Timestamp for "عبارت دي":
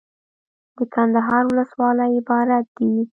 2.19-2.91